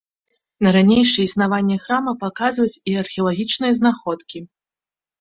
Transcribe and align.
На 0.67 0.71
ранейшае 0.77 1.23
існаванне 1.27 1.77
храма 1.85 2.11
паказваюць 2.25 2.81
і 2.95 2.99
археалагічныя 3.05 3.73
знаходкі. 3.85 4.39